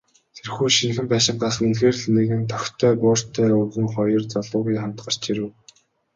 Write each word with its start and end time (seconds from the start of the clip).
Тэрхүү 0.35 0.67
шинэхэн 0.77 1.07
байшингаас 1.11 1.55
үнэхээр 1.63 1.95
л 2.01 2.05
нэгэн 2.15 2.41
тохитой 2.51 2.93
буурьтай 3.01 3.49
өвгөн, 3.61 3.87
хоёр 3.95 4.23
залуугийн 4.33 4.81
хамт 4.81 4.97
гарч 5.05 5.21
ирэв. 5.31 5.49